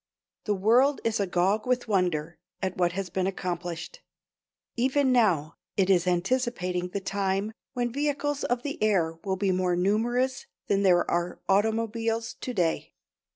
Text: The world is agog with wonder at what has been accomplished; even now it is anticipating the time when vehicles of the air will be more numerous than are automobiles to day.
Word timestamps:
The 0.45 0.55
world 0.55 0.99
is 1.03 1.19
agog 1.19 1.67
with 1.67 1.87
wonder 1.87 2.39
at 2.59 2.75
what 2.75 2.93
has 2.93 3.11
been 3.11 3.27
accomplished; 3.27 4.01
even 4.75 5.11
now 5.11 5.53
it 5.77 5.91
is 5.91 6.07
anticipating 6.07 6.87
the 6.87 6.99
time 6.99 7.51
when 7.73 7.93
vehicles 7.93 8.43
of 8.43 8.63
the 8.63 8.81
air 8.81 9.19
will 9.23 9.35
be 9.37 9.51
more 9.51 9.75
numerous 9.75 10.47
than 10.65 10.83
are 10.87 11.39
automobiles 11.47 12.33
to 12.33 12.51
day. 12.51 12.95